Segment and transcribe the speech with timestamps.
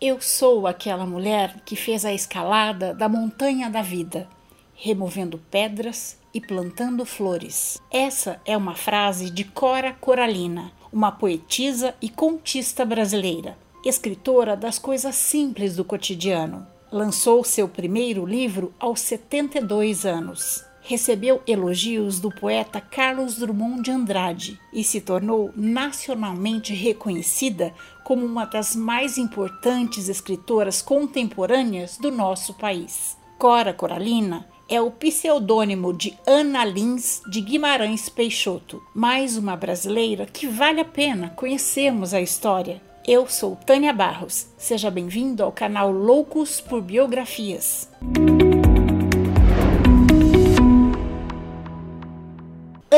[0.00, 4.28] Eu sou aquela mulher que fez a escalada da montanha da vida,
[4.72, 7.82] removendo pedras e plantando flores.
[7.90, 15.16] Essa é uma frase de Cora Coralina, uma poetisa e contista brasileira, escritora das coisas
[15.16, 16.64] simples do cotidiano.
[16.92, 20.64] Lançou seu primeiro livro aos 72 anos.
[20.88, 28.46] Recebeu elogios do poeta Carlos Drummond de Andrade e se tornou nacionalmente reconhecida como uma
[28.46, 33.18] das mais importantes escritoras contemporâneas do nosso país.
[33.36, 40.46] Cora Coralina é o pseudônimo de Ana Lins de Guimarães Peixoto, mais uma brasileira que
[40.46, 42.80] vale a pena conhecermos a história.
[43.06, 44.46] Eu sou Tânia Barros.
[44.56, 47.90] Seja bem-vindo ao canal Loucos por Biografias.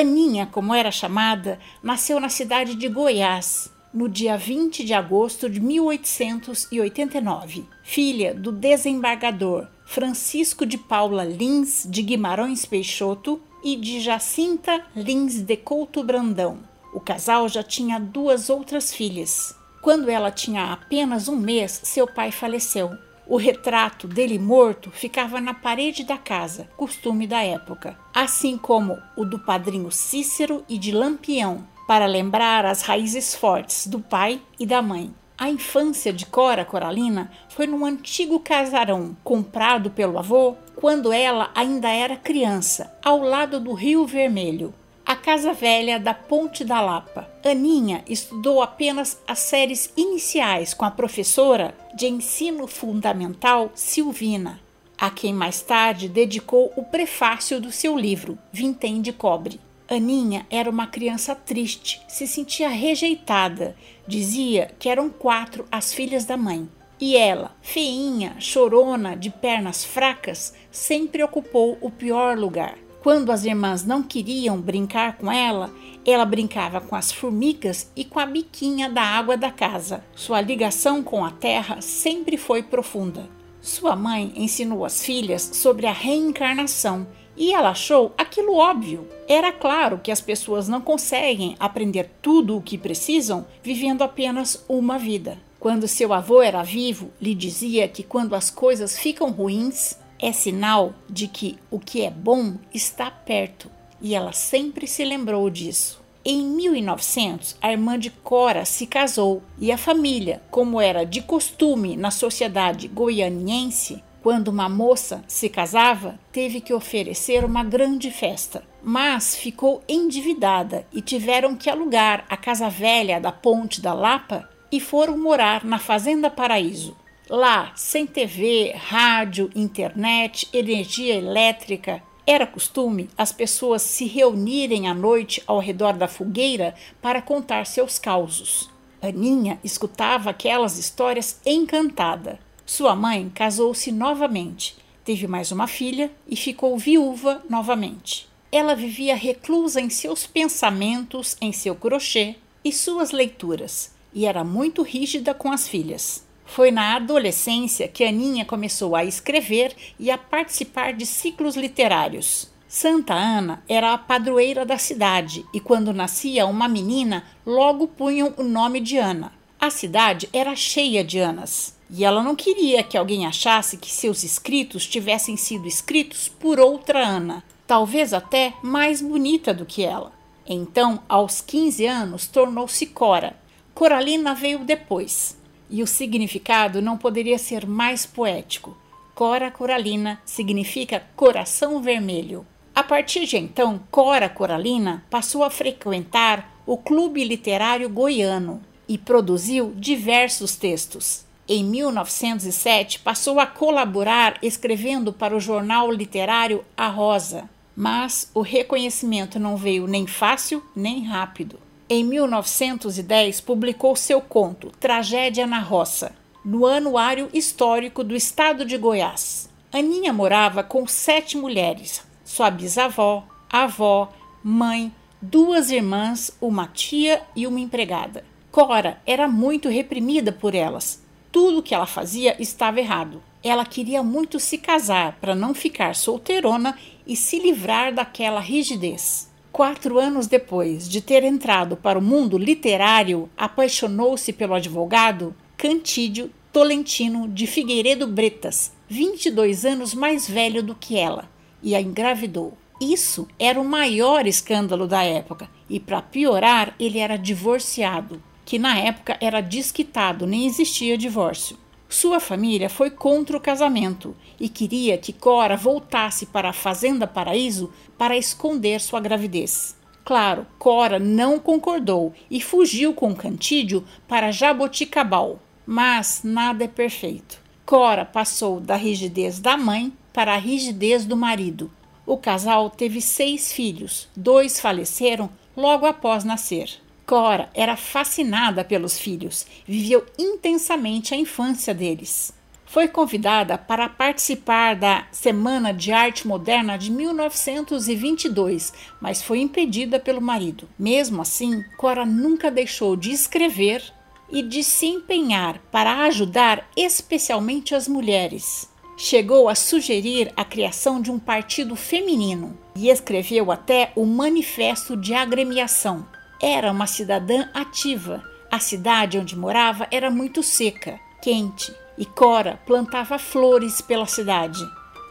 [0.00, 5.60] Aninha, como era chamada, nasceu na cidade de Goiás, no dia 20 de agosto de
[5.60, 15.42] 1889, filha do desembargador Francisco de Paula Lins de Guimarães Peixoto e de Jacinta Lins
[15.42, 16.60] de Couto Brandão.
[16.94, 22.30] O casal já tinha duas outras filhas, quando ela tinha apenas um mês, seu pai
[22.30, 22.90] faleceu.
[23.30, 29.24] O retrato dele morto ficava na parede da casa, costume da época, assim como o
[29.24, 34.82] do padrinho Cícero e de Lampião, para lembrar as raízes fortes do pai e da
[34.82, 35.14] mãe.
[35.38, 41.88] A infância de Cora Coralina foi num antigo casarão comprado pelo avô quando ela ainda
[41.88, 44.74] era criança, ao lado do Rio Vermelho
[45.20, 47.28] Casa Velha da Ponte da Lapa.
[47.44, 54.58] Aninha estudou apenas as séries iniciais com a professora de ensino fundamental Silvina,
[54.96, 59.60] a quem mais tarde dedicou o prefácio do seu livro Vintém de Cobre.
[59.88, 66.36] Aninha era uma criança triste, se sentia rejeitada, dizia que eram quatro as filhas da
[66.36, 66.66] mãe.
[66.98, 72.76] E ela, feinha, chorona, de pernas fracas, sempre ocupou o pior lugar.
[73.02, 75.72] Quando as irmãs não queriam brincar com ela,
[76.04, 80.04] ela brincava com as formigas e com a biquinha da água da casa.
[80.14, 83.26] Sua ligação com a terra sempre foi profunda.
[83.62, 89.08] Sua mãe ensinou as filhas sobre a reencarnação e ela achou aquilo óbvio.
[89.26, 94.98] Era claro que as pessoas não conseguem aprender tudo o que precisam vivendo apenas uma
[94.98, 95.38] vida.
[95.58, 100.94] Quando seu avô era vivo, lhe dizia que quando as coisas ficam ruins, é sinal
[101.08, 103.70] de que o que é bom está perto
[104.00, 106.00] e ela sempre se lembrou disso.
[106.24, 111.96] Em 1900, a irmã de Cora se casou e a família, como era de costume
[111.96, 118.62] na sociedade goianiense, quando uma moça se casava, teve que oferecer uma grande festa.
[118.82, 124.78] Mas ficou endividada e tiveram que alugar a casa velha da Ponte da Lapa e
[124.78, 126.96] foram morar na Fazenda Paraíso.
[127.32, 135.40] Lá, sem TV, rádio, internet, energia elétrica, era costume as pessoas se reunirem à noite
[135.46, 138.68] ao redor da fogueira para contar seus causos.
[139.00, 142.40] Aninha escutava aquelas histórias encantada.
[142.66, 148.28] Sua mãe casou-se novamente, teve mais uma filha e ficou viúva novamente.
[148.50, 154.82] Ela vivia reclusa em seus pensamentos, em seu crochê e suas leituras, e era muito
[154.82, 156.28] rígida com as filhas.
[156.50, 162.50] Foi na adolescência que Aninha começou a escrever e a participar de ciclos literários.
[162.66, 168.42] Santa Ana era a padroeira da cidade e, quando nascia uma menina, logo punham o
[168.42, 169.32] nome de Ana.
[169.60, 174.24] A cidade era cheia de Anas e ela não queria que alguém achasse que seus
[174.24, 180.10] escritos tivessem sido escritos por outra Ana, talvez até mais bonita do que ela.
[180.44, 183.38] Então, aos 15 anos, tornou-se Cora.
[183.72, 185.38] Coralina veio depois
[185.70, 188.76] e o significado não poderia ser mais poético.
[189.14, 192.46] Cora Coralina significa coração vermelho.
[192.74, 199.72] A partir de então, Cora Coralina passou a frequentar o Clube Literário Goiano e produziu
[199.76, 201.24] diversos textos.
[201.46, 209.38] Em 1907, passou a colaborar escrevendo para o jornal literário A Rosa, mas o reconhecimento
[209.38, 211.58] não veio nem fácil nem rápido.
[211.92, 216.14] Em 1910, publicou seu conto Tragédia na Roça,
[216.44, 219.50] no Anuário Histórico do Estado de Goiás.
[219.72, 227.58] Aninha morava com sete mulheres: sua bisavó, avó, mãe, duas irmãs, uma tia e uma
[227.58, 228.24] empregada.
[228.52, 231.02] Cora era muito reprimida por elas.
[231.32, 233.20] Tudo que ela fazia estava errado.
[233.42, 239.29] Ela queria muito se casar para não ficar solteirona e se livrar daquela rigidez.
[239.52, 247.28] Quatro anos depois de ter entrado para o mundo literário, apaixonou-se pelo advogado Cantídio Tolentino
[247.28, 251.28] de Figueiredo Bretas, 22 anos mais velho do que ela,
[251.60, 252.56] e a engravidou.
[252.80, 258.78] Isso era o maior escândalo da época, e para piorar, ele era divorciado, que na
[258.78, 261.58] época era desquitado, nem existia divórcio.
[261.90, 267.72] Sua família foi contra o casamento e queria que Cora voltasse para a Fazenda Paraíso
[267.98, 269.76] para esconder sua gravidez.
[270.04, 275.40] Claro, Cora não concordou e fugiu com Cantídio para Jaboticabal.
[275.66, 277.40] Mas nada é perfeito.
[277.66, 281.72] Cora passou da rigidez da mãe para a rigidez do marido.
[282.06, 286.80] O casal teve seis filhos, dois faleceram logo após nascer.
[287.10, 292.32] Cora era fascinada pelos filhos, viveu intensamente a infância deles.
[292.64, 300.20] Foi convidada para participar da Semana de Arte Moderna de 1922, mas foi impedida pelo
[300.20, 300.68] marido.
[300.78, 303.82] Mesmo assim, Cora nunca deixou de escrever
[304.30, 308.70] e de se empenhar para ajudar especialmente as mulheres.
[308.96, 315.12] Chegou a sugerir a criação de um partido feminino e escreveu até o Manifesto de
[315.12, 316.06] Agremiação.
[316.42, 318.22] Era uma cidadã ativa.
[318.50, 324.60] A cidade onde morava era muito seca, quente, e Cora plantava flores pela cidade.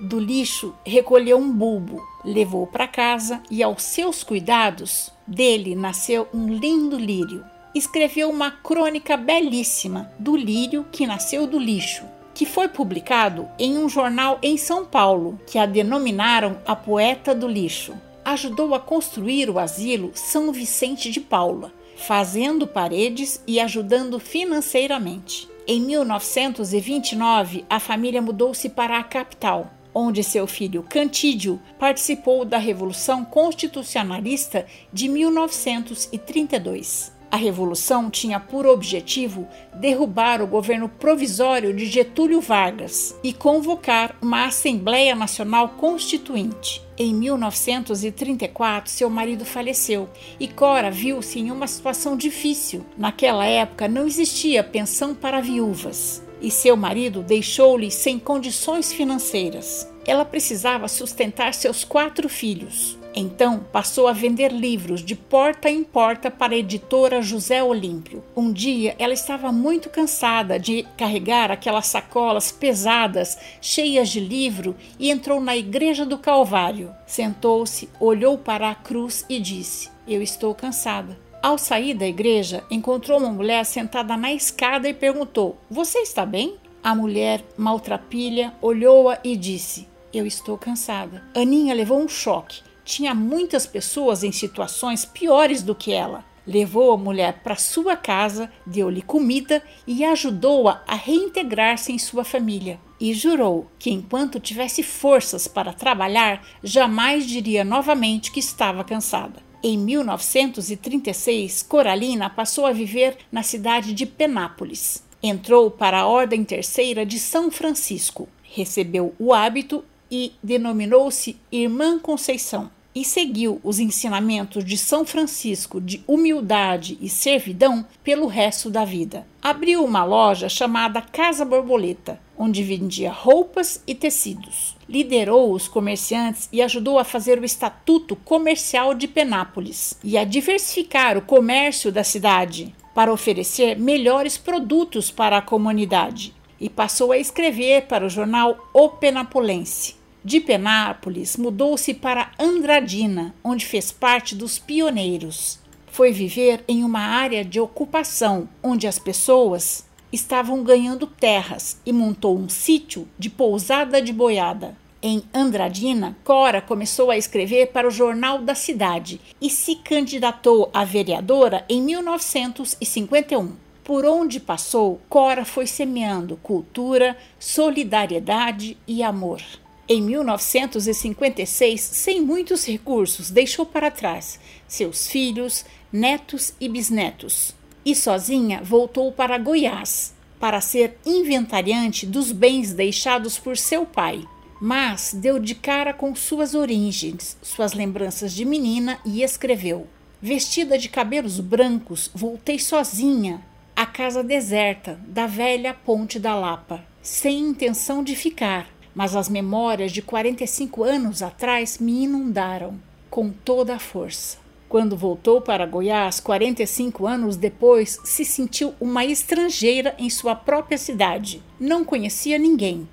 [0.02, 6.54] Do lixo recolheu um bulbo, levou para casa e, aos seus cuidados, dele nasceu um
[6.54, 12.04] lindo lírio escreveu uma crônica belíssima do lírio que nasceu do lixo,
[12.34, 17.48] que foi publicado em um jornal em São Paulo, que a denominaram a Poeta do
[17.48, 17.94] Lixo.
[18.24, 25.50] Ajudou a construir o asilo São Vicente de Paula, fazendo paredes e ajudando financeiramente.
[25.68, 33.26] Em 1929, a família mudou-se para a capital, onde seu filho Cantídio participou da Revolução
[33.26, 37.20] Constitucionalista de 1932.
[37.32, 44.46] A revolução tinha por objetivo derrubar o governo provisório de Getúlio Vargas e convocar uma
[44.46, 46.82] Assembleia Nacional Constituinte.
[47.02, 52.86] Em 1934, seu marido faleceu e Cora viu-se em uma situação difícil.
[52.98, 59.89] Naquela época não existia pensão para viúvas e seu marido deixou-lhe sem condições financeiras.
[60.06, 62.98] Ela precisava sustentar seus quatro filhos.
[63.16, 68.24] Então passou a vender livros de porta em porta para a editora José Olímpio.
[68.36, 75.10] Um dia ela estava muito cansada de carregar aquelas sacolas pesadas, cheias de livro, e
[75.10, 76.94] entrou na Igreja do Calvário.
[77.08, 81.18] Sentou-se, olhou para a cruz e disse: Eu estou cansada.
[81.42, 86.58] Ao sair da igreja, encontrou uma mulher sentada na escada e perguntou: Você está bem?
[86.84, 91.24] A mulher, maltrapilha, olhou-a e disse: Eu estou cansada.
[91.36, 96.26] Aninha levou um choque tinha muitas pessoas em situações piores do que ela.
[96.46, 102.80] Levou a mulher para sua casa, deu-lhe comida e ajudou-a a, reintegrar-se em sua família.
[103.00, 109.40] E jurou que, enquanto tivesse forças para trabalhar, jamais diria novamente que estava cansada.
[109.62, 115.04] Em 1936, Coralina passou a viver na cidade de Penápolis.
[115.22, 122.72] Entrou para a Ordem Terceira de São Francisco, recebeu o hábito e denominou-se Irmã Conceição
[122.96, 129.28] e seguiu os ensinamentos de São Francisco de humildade e servidão pelo resto da vida.
[129.42, 134.76] Abriu uma loja chamada Casa Borboleta, onde vendia roupas e tecidos.
[134.88, 141.18] Liderou os comerciantes e ajudou a fazer o Estatuto Comercial de Penápolis e a diversificar
[141.18, 146.36] o comércio da cidade para oferecer melhores produtos para a comunidade.
[146.60, 153.66] E passou a escrever para o jornal O Penapolense de Penápolis, mudou-se para Andradina, onde
[153.66, 155.60] fez parte dos pioneiros.
[155.88, 162.38] Foi viver em uma área de ocupação onde as pessoas estavam ganhando terras e montou
[162.38, 164.76] um sítio de pousada de boiada.
[165.02, 170.84] Em Andradina, Cora começou a escrever para o Jornal da Cidade e se candidatou a
[170.84, 173.56] vereadora em 1951.
[173.82, 179.42] Por onde passou, Cora foi semeando cultura, solidariedade e amor.
[179.88, 184.38] Em 1956, sem muitos recursos, deixou para trás
[184.68, 185.64] seus filhos,
[185.94, 187.56] netos e bisnetos.
[187.86, 194.26] E sozinha voltou para Goiás para ser inventariante dos bens deixados por seu pai.
[194.60, 199.88] Mas deu de cara com suas origens, suas lembranças de menina e escreveu:
[200.22, 203.42] Vestida de cabelos brancos, voltei sozinha
[203.76, 208.68] à casa deserta da velha Ponte da Lapa, sem intenção de ficar
[209.00, 214.38] mas as memórias de 45 anos atrás me inundaram com toda a força.
[214.68, 221.42] Quando voltou para Goiás, 45 anos depois, se sentiu uma estrangeira em sua própria cidade.
[221.60, 222.88] Não conhecia ninguém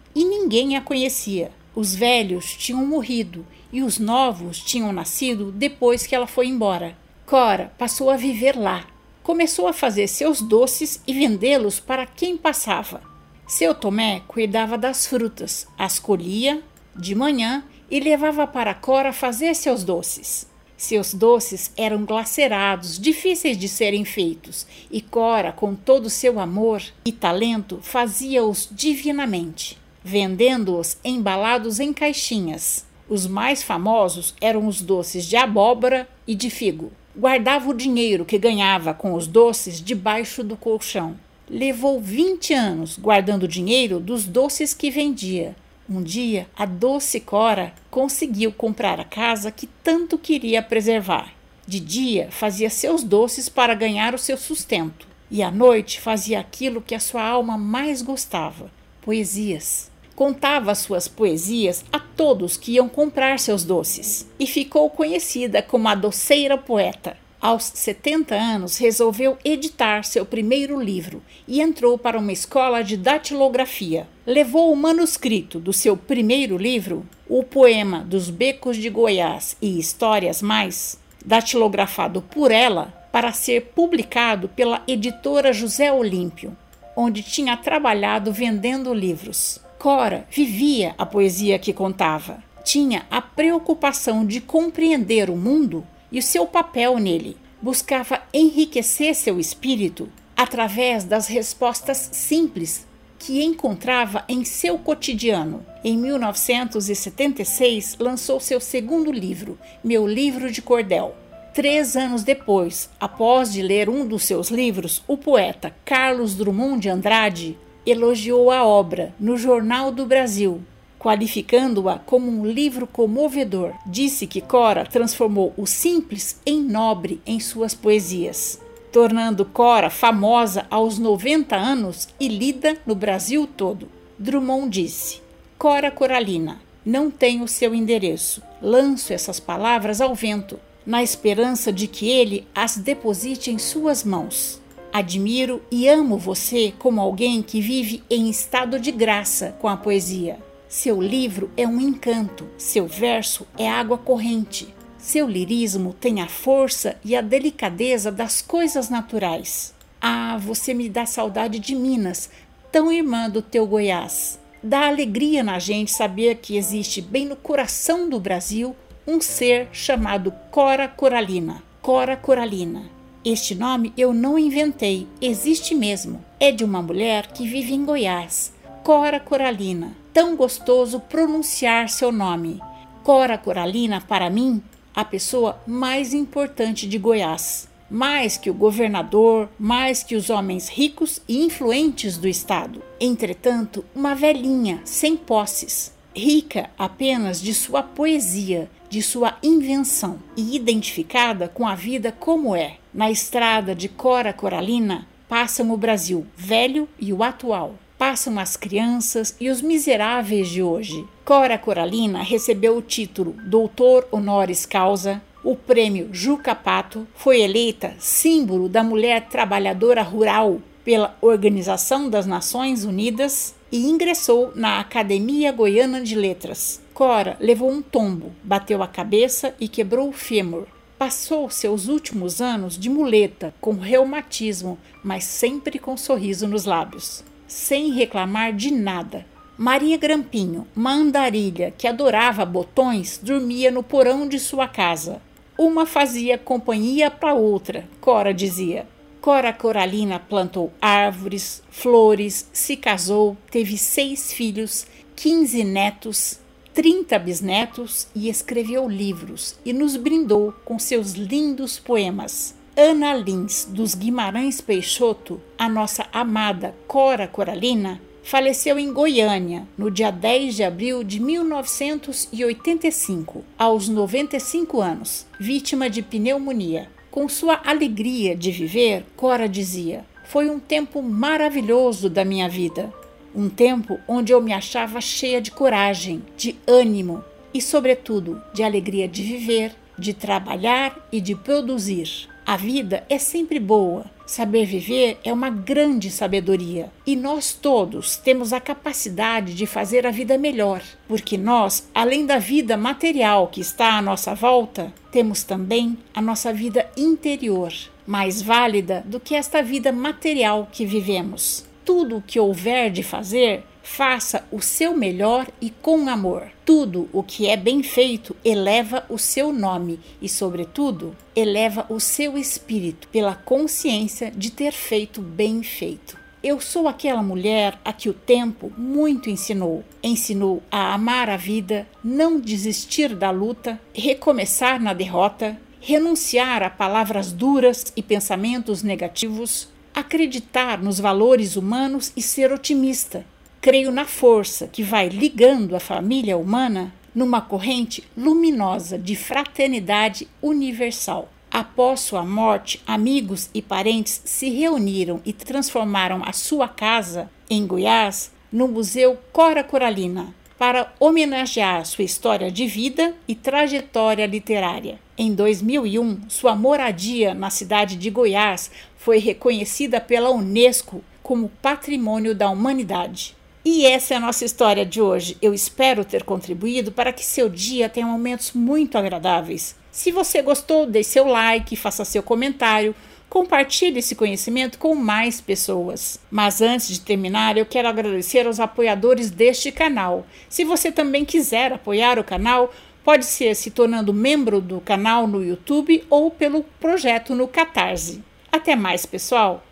[0.47, 1.51] ninguém a conhecia.
[1.75, 6.97] Os velhos tinham morrido e os novos tinham nascido depois que ela foi embora.
[7.27, 8.87] Cora passou a viver lá.
[9.25, 13.03] Começou a fazer seus doces e vendê-los para quem passava.
[13.45, 16.63] Seu Tomé cuidava das frutas, as colhia
[16.95, 20.47] de manhã e levava para Cora fazer seus doces.
[20.77, 27.11] Seus doces eram glacerados, difíceis de serem feitos, e Cora, com todo seu amor e
[27.11, 32.87] talento, fazia-os divinamente, vendendo-os embalados em caixinhas.
[33.09, 36.93] Os mais famosos eram os doces de abóbora e de figo.
[37.17, 41.17] Guardava o dinheiro que ganhava com os doces debaixo do colchão.
[41.51, 45.55] Levou 20 anos guardando o dinheiro dos doces que vendia
[45.89, 51.33] um dia, a doce Cora conseguiu comprar a casa que tanto queria preservar.
[51.65, 56.83] De dia, fazia seus doces para ganhar o seu sustento, e à noite fazia aquilo
[56.83, 58.69] que a sua alma mais gostava:
[59.01, 59.89] poesias.
[60.17, 65.95] Contava suas poesias a todos que iam comprar seus doces, e ficou conhecida como a
[65.95, 67.19] doceira poeta.
[67.39, 74.09] Aos 70 anos, resolveu editar seu primeiro livro e entrou para uma escola de datilografia.
[74.27, 80.41] Levou o manuscrito do seu primeiro livro, o poema dos Becos de Goiás e Histórias
[80.41, 86.57] Mais, datilografado por ela, para ser publicado pela editora José Olímpio,
[86.97, 89.61] onde tinha trabalhado vendendo livros.
[89.79, 92.43] Cora vivia a poesia que contava.
[92.65, 97.37] Tinha a preocupação de compreender o mundo e o seu papel nele.
[97.61, 102.87] Buscava enriquecer seu espírito através das respostas simples
[103.19, 105.65] que encontrava em seu cotidiano.
[105.85, 111.15] Em 1976, lançou seu segundo livro, Meu Livro de Cordel.
[111.55, 116.91] Três anos depois, após de ler um dos seus livros, o poeta Carlos Drummond de
[116.91, 117.57] Andrade
[117.87, 120.61] elogiou a obra no Jornal do Brasil
[121.07, 123.73] qualificando-a como um livro comovedor.
[123.87, 130.99] Disse que Cora transformou o simples em nobre em suas poesias, tornando Cora famosa aos
[130.99, 133.89] 90 anos e lida no Brasil todo.
[134.19, 135.21] Drummond disse:
[135.57, 138.43] Cora Coralina, não tenho seu endereço.
[138.61, 144.61] Lanço essas palavras ao vento, na esperança de que ele as deposite em suas mãos.
[144.93, 150.39] Admiro e amo você como alguém que vive em estado de graça com a poesia.
[150.69, 154.75] Seu livro é um encanto, seu verso é água corrente.
[154.99, 159.75] Seu lirismo tem a força e a delicadeza das coisas naturais.
[160.01, 162.29] Ah, você me dá saudade de Minas,
[162.73, 164.39] tão irmã do teu Goiás.
[164.63, 168.75] Dá alegria na gente saber que existe bem no coração do Brasil
[169.07, 171.63] um ser chamado Cora Coralina.
[171.81, 172.96] Cora Coralina.
[173.29, 176.25] Este nome eu não inventei, existe mesmo.
[176.39, 178.53] É de uma mulher que vive em Goiás.
[178.85, 182.63] Cora Coralina tão gostoso pronunciar seu nome.
[183.03, 184.63] Cora Coralina, para mim,
[184.95, 187.67] a pessoa mais importante de Goiás.
[187.91, 192.81] Mais que o governador, mais que os homens ricos e influentes do estado.
[193.01, 201.49] Entretanto, uma velhinha, sem posses, rica apenas de sua poesia, de sua invenção e identificada
[201.49, 202.77] com a vida como é.
[202.97, 209.37] Na estrada de Cora Coralina passam o Brasil velho e o atual passam as crianças
[209.39, 211.07] e os miseráveis de hoje.
[211.23, 215.21] Cora Coralina recebeu o título Doutor Honoris Causa.
[215.45, 222.83] O prêmio Juca Pato foi eleita símbolo da mulher trabalhadora rural pela Organização das Nações
[222.83, 226.81] Unidas e ingressou na Academia Goiana de Letras.
[226.95, 230.67] Cora levou um tombo, bateu a cabeça e quebrou o fêmur.
[230.99, 237.25] Passou seus últimos anos de muleta, com reumatismo, mas sempre com um sorriso nos lábios
[237.47, 239.25] sem reclamar de nada.
[239.57, 245.23] Maria Grampinho, uma andarilha que adorava botões, dormia no porão de sua casa.
[245.57, 248.87] Uma fazia companhia para outra, Cora dizia.
[249.21, 254.87] Cora Coralina plantou árvores, flores, se casou, teve seis filhos,
[255.17, 256.39] quinze netos,
[256.77, 262.55] trinta bisnetos e escreveu livros e nos brindou com seus lindos poemas.
[262.77, 270.11] Ana Lins dos Guimarães Peixoto, a nossa amada Cora Coralina, faleceu em Goiânia no dia
[270.11, 276.91] 10 de abril de 1985, aos 95 anos, vítima de pneumonia.
[277.11, 282.93] Com sua alegria de viver, Cora dizia: Foi um tempo maravilhoso da minha vida.
[283.37, 289.07] Um tempo onde eu me achava cheia de coragem, de ânimo e, sobretudo, de alegria
[289.07, 292.29] de viver de trabalhar e de produzir.
[292.45, 294.05] A vida é sempre boa.
[294.27, 300.11] Saber viver é uma grande sabedoria e nós todos temos a capacidade de fazer a
[300.11, 305.97] vida melhor, porque nós, além da vida material que está à nossa volta, temos também
[306.13, 307.73] a nossa vida interior,
[308.05, 311.65] mais válida do que esta vida material que vivemos.
[311.87, 316.49] Tudo o que houver de fazer, Faça o seu melhor e com amor.
[316.65, 322.37] Tudo o que é bem feito eleva o seu nome e, sobretudo, eleva o seu
[322.37, 326.19] espírito pela consciência de ter feito bem feito.
[326.43, 329.85] Eu sou aquela mulher a que o tempo muito ensinou.
[330.03, 337.33] Ensinou a amar a vida, não desistir da luta, recomeçar na derrota, renunciar a palavras
[337.33, 343.25] duras e pensamentos negativos, acreditar nos valores humanos e ser otimista
[343.67, 351.29] creio na força que vai ligando a família humana numa corrente luminosa de fraternidade universal.
[351.51, 358.31] Após sua morte, amigos e parentes se reuniram e transformaram a sua casa, em Goiás,
[358.53, 364.99] no Museu Cora Coralina, para homenagear sua história de vida e trajetória literária.
[365.19, 372.49] Em 2001, sua moradia na cidade de Goiás foi reconhecida pela Unesco como Patrimônio da
[372.49, 373.37] Humanidade.
[373.65, 375.37] E essa é a nossa história de hoje.
[375.43, 379.75] Eu espero ter contribuído para que seu dia tenha momentos muito agradáveis.
[379.91, 382.95] Se você gostou, deixe seu like, faça seu comentário,
[383.37, 386.19] compartilhe esse conhecimento com mais pessoas.
[386.31, 390.27] Mas antes de terminar, eu quero agradecer aos apoiadores deste canal.
[390.49, 392.73] Se você também quiser apoiar o canal,
[393.05, 398.25] pode ser se tornando membro do canal no YouTube ou pelo projeto no Catarse.
[398.51, 399.63] Até mais, pessoal!